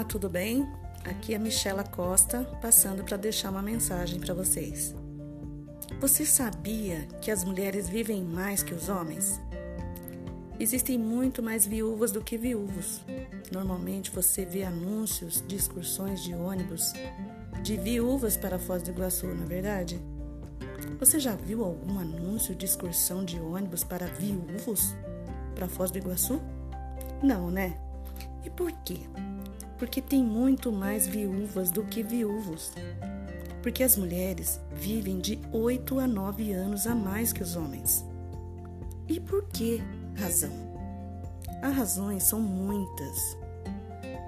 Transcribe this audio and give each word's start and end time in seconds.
Olá, 0.00 0.08
tudo 0.08 0.30
bem? 0.30 0.66
Aqui 1.04 1.34
é 1.34 1.36
a 1.36 1.38
Michela 1.38 1.84
Costa, 1.84 2.42
passando 2.62 3.04
para 3.04 3.18
deixar 3.18 3.50
uma 3.50 3.60
mensagem 3.60 4.18
para 4.18 4.32
vocês. 4.32 4.94
Você 6.00 6.24
sabia 6.24 7.06
que 7.20 7.30
as 7.30 7.44
mulheres 7.44 7.86
vivem 7.86 8.24
mais 8.24 8.62
que 8.62 8.72
os 8.72 8.88
homens? 8.88 9.38
Existem 10.58 10.96
muito 10.96 11.42
mais 11.42 11.66
viúvas 11.66 12.12
do 12.12 12.22
que 12.22 12.38
viúvos. 12.38 13.02
Normalmente 13.52 14.10
você 14.10 14.42
vê 14.42 14.64
anúncios 14.64 15.44
de 15.46 15.54
excursões 15.54 16.24
de 16.24 16.34
ônibus 16.34 16.94
de 17.62 17.76
viúvas 17.76 18.38
para 18.38 18.58
Foz 18.58 18.82
do 18.82 18.92
Iguaçu, 18.92 19.26
não 19.26 19.44
é 19.44 19.48
verdade? 19.48 20.00
Você 20.98 21.20
já 21.20 21.36
viu 21.36 21.62
algum 21.62 21.98
anúncio 21.98 22.54
de 22.54 22.64
excursão 22.64 23.22
de 23.22 23.38
ônibus 23.38 23.84
para 23.84 24.06
viúvos 24.06 24.94
para 25.54 25.68
Foz 25.68 25.90
do 25.90 25.98
Iguaçu? 25.98 26.40
Não, 27.22 27.50
né? 27.50 27.78
E 28.42 28.48
por 28.48 28.72
quê? 28.82 29.00
Porque 29.80 30.02
tem 30.02 30.22
muito 30.22 30.70
mais 30.70 31.06
viúvas 31.06 31.70
do 31.70 31.82
que 31.82 32.02
viúvos. 32.02 32.70
Porque 33.62 33.82
as 33.82 33.96
mulheres 33.96 34.60
vivem 34.74 35.18
de 35.18 35.40
8 35.50 35.98
a 35.98 36.06
9 36.06 36.52
anos 36.52 36.86
a 36.86 36.94
mais 36.94 37.32
que 37.32 37.42
os 37.42 37.56
homens. 37.56 38.04
E 39.08 39.18
por 39.18 39.42
que 39.48 39.82
razão? 40.14 40.52
As 41.62 41.74
razões 41.74 42.24
são 42.24 42.40
muitas. 42.40 43.38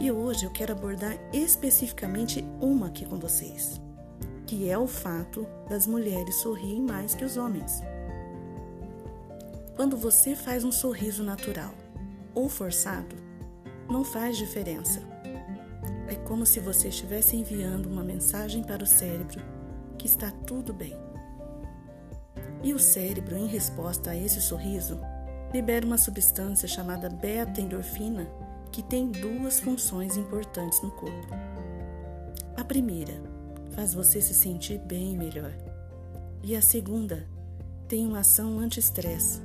E 0.00 0.10
hoje 0.10 0.46
eu 0.46 0.50
quero 0.50 0.72
abordar 0.72 1.18
especificamente 1.34 2.42
uma 2.58 2.86
aqui 2.86 3.04
com 3.04 3.18
vocês, 3.18 3.78
que 4.46 4.70
é 4.70 4.78
o 4.78 4.86
fato 4.86 5.46
das 5.68 5.86
mulheres 5.86 6.36
sorrirem 6.36 6.80
mais 6.80 7.14
que 7.14 7.26
os 7.26 7.36
homens. 7.36 7.82
Quando 9.76 9.98
você 9.98 10.34
faz 10.34 10.64
um 10.64 10.72
sorriso 10.72 11.22
natural 11.22 11.74
ou 12.34 12.48
forçado, 12.48 13.16
não 13.86 14.02
faz 14.02 14.38
diferença. 14.38 15.12
É 16.08 16.14
como 16.14 16.44
se 16.44 16.60
você 16.60 16.88
estivesse 16.88 17.36
enviando 17.36 17.86
uma 17.86 18.02
mensagem 18.02 18.62
para 18.62 18.82
o 18.82 18.86
cérebro 18.86 19.42
que 19.98 20.06
está 20.06 20.30
tudo 20.46 20.72
bem. 20.72 20.96
E 22.62 22.72
o 22.72 22.78
cérebro, 22.78 23.36
em 23.36 23.46
resposta 23.46 24.10
a 24.10 24.16
esse 24.16 24.40
sorriso, 24.40 25.00
libera 25.52 25.86
uma 25.86 25.98
substância 25.98 26.66
chamada 26.68 27.08
beta-endorfina 27.08 28.26
que 28.70 28.82
tem 28.82 29.10
duas 29.10 29.60
funções 29.60 30.16
importantes 30.16 30.80
no 30.80 30.90
corpo. 30.90 31.34
A 32.56 32.64
primeira 32.64 33.12
faz 33.72 33.94
você 33.94 34.20
se 34.20 34.34
sentir 34.34 34.78
bem 34.78 35.16
melhor. 35.16 35.52
E 36.42 36.56
a 36.56 36.62
segunda 36.62 37.26
tem 37.86 38.06
uma 38.06 38.20
ação 38.20 38.58
anti-estresse. 38.58 39.40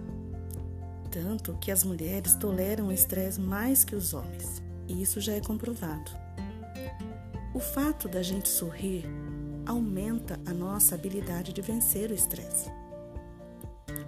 Tanto 1.11 1.57
que 1.59 1.71
as 1.71 1.83
mulheres 1.83 2.35
toleram 2.35 2.87
o 2.87 2.91
estresse 2.91 3.39
mais 3.39 3.83
que 3.83 3.95
os 3.95 4.13
homens. 4.13 4.61
E 4.87 5.01
isso 5.01 5.19
já 5.19 5.33
é 5.33 5.41
comprovado. 5.41 6.26
O 7.57 7.59
fato 7.59 8.07
da 8.07 8.21
gente 8.21 8.47
sorrir 8.47 9.03
aumenta 9.65 10.39
a 10.45 10.53
nossa 10.53 10.93
habilidade 10.93 11.51
de 11.51 11.59
vencer 11.59 12.11
o 12.11 12.13
estresse. 12.13 12.69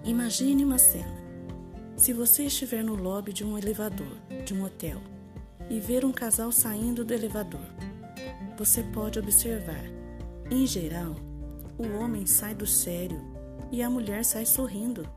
Imagine 0.04 0.64
uma 0.64 0.78
cena. 0.78 1.18
Se 1.98 2.14
você 2.14 2.44
estiver 2.44 2.84
no 2.84 2.94
lobby 2.94 3.34
de 3.34 3.44
um 3.44 3.58
elevador, 3.58 4.16
de 4.46 4.54
um 4.54 4.64
hotel, 4.64 5.02
e 5.68 5.80
ver 5.80 6.06
um 6.06 6.12
casal 6.12 6.52
saindo 6.52 7.04
do 7.04 7.12
elevador, 7.12 7.66
você 8.56 8.84
pode 8.84 9.18
observar. 9.18 9.84
Em 10.52 10.68
geral, 10.68 11.16
o 11.76 11.98
homem 11.98 12.28
sai 12.28 12.54
do 12.54 12.68
sério 12.68 13.20
e 13.72 13.82
a 13.82 13.90
mulher 13.90 14.24
sai 14.24 14.46
sorrindo. 14.46 15.10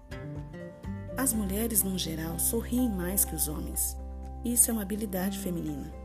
As 1.19 1.35
mulheres, 1.35 1.83
no 1.83 1.99
geral, 1.99 2.39
sorriem 2.39 2.89
mais 2.89 3.27
que 3.27 3.35
os 3.35 3.47
homens. 3.47 3.95
Isso 4.43 4.71
é 4.71 4.73
uma 4.73 4.81
habilidade 4.81 5.39
feminina. 5.39 6.02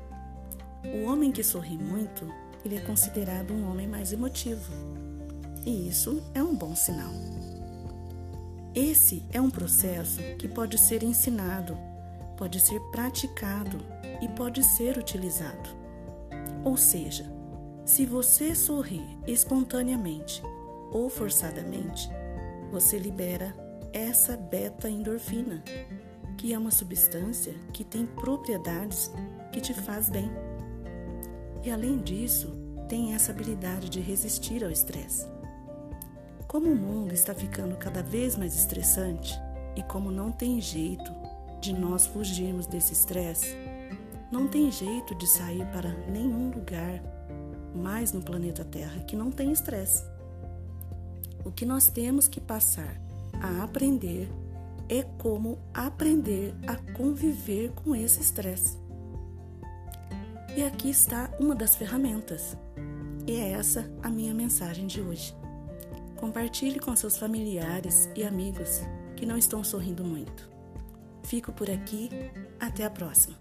O 0.85 1.09
homem 1.09 1.31
que 1.31 1.43
sorri 1.43 1.77
muito, 1.77 2.31
ele 2.63 2.77
é 2.77 2.81
considerado 2.81 3.53
um 3.53 3.69
homem 3.69 3.87
mais 3.87 4.11
emotivo. 4.11 4.71
E 5.65 5.87
isso 5.87 6.23
é 6.33 6.41
um 6.41 6.55
bom 6.55 6.75
sinal. 6.75 7.11
Esse 8.73 9.25
é 9.31 9.41
um 9.41 9.49
processo 9.49 10.21
que 10.37 10.47
pode 10.47 10.77
ser 10.77 11.01
ensinado, 11.01 11.77
pode 12.37 12.59
ser 12.59 12.79
praticado 12.91 13.79
e 14.21 14.27
pode 14.29 14.63
ser 14.63 14.97
utilizado. 14.97 15.69
Ou 16.63 16.77
seja, 16.77 17.25
se 17.85 18.05
você 18.05 18.53
sorrir 18.53 19.05
espontaneamente 19.25 20.43
ou 20.91 21.09
forçadamente, 21.09 22.09
você 22.71 22.99
libera 22.99 23.55
essa 23.93 24.37
beta-endorfina, 24.37 25.63
que 26.37 26.53
é 26.53 26.57
uma 26.57 26.69
substância 26.69 27.55
que 27.73 27.83
tem 27.83 28.05
propriedades 28.05 29.11
que 29.51 29.59
te 29.59 29.73
faz 29.73 30.09
bem. 30.09 30.29
E 31.67 31.69
além 31.69 31.97
disso, 31.97 32.47
tem 32.87 33.13
essa 33.13 33.33
habilidade 33.33 33.89
de 33.89 33.99
resistir 33.99 34.63
ao 34.63 34.71
estresse. 34.71 35.27
Como 36.47 36.71
o 36.71 36.75
mundo 36.77 37.13
está 37.13 37.35
ficando 37.35 37.75
cada 37.75 38.01
vez 38.01 38.37
mais 38.37 38.55
estressante 38.55 39.37
e 39.75 39.83
como 39.83 40.09
não 40.09 40.31
tem 40.31 40.61
jeito 40.61 41.11
de 41.59 41.73
nós 41.73 42.05
fugirmos 42.05 42.67
desse 42.67 42.93
estresse, 42.93 43.53
não 44.31 44.47
tem 44.47 44.71
jeito 44.71 45.13
de 45.15 45.27
sair 45.27 45.65
para 45.73 45.89
nenhum 46.09 46.51
lugar 46.51 47.03
mais 47.75 48.13
no 48.13 48.21
planeta 48.21 48.63
Terra 48.63 49.01
que 49.01 49.17
não 49.17 49.29
tem 49.29 49.51
estresse. 49.51 50.05
O 51.43 51.51
que 51.51 51.65
nós 51.65 51.87
temos 51.87 52.29
que 52.29 52.39
passar 52.39 52.97
a 53.41 53.61
aprender 53.61 54.31
é 54.87 55.03
como 55.03 55.59
aprender 55.73 56.55
a 56.65 56.77
conviver 56.93 57.73
com 57.73 57.93
esse 57.93 58.21
estresse. 58.21 58.86
E 60.57 60.63
aqui 60.63 60.89
está 60.89 61.29
uma 61.39 61.53
das 61.53 61.75
ferramentas. 61.75 62.57
E 63.27 63.33
é 63.33 63.51
essa 63.51 63.87
a 64.01 64.09
minha 64.09 64.33
mensagem 64.33 64.87
de 64.87 64.99
hoje. 64.99 65.35
Compartilhe 66.15 66.79
com 66.79 66.95
seus 66.95 67.15
familiares 67.15 68.09
e 68.15 68.23
amigos 68.23 68.81
que 69.15 69.23
não 69.23 69.37
estão 69.37 69.63
sorrindo 69.63 70.03
muito. 70.03 70.49
Fico 71.21 71.53
por 71.53 71.69
aqui, 71.69 72.09
até 72.59 72.85
a 72.85 72.89
próxima. 72.89 73.37